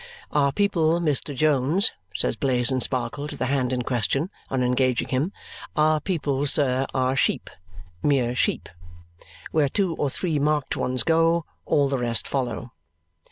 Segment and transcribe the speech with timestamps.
[0.31, 1.35] "Our people, Mr.
[1.35, 5.31] Jones," said Blaze and Sparkle to the hand in question on engaging him,
[5.75, 7.51] "our people, sir, are sheep
[8.01, 8.67] mere sheep.
[9.51, 12.71] Where two or three marked ones go, all the rest follow.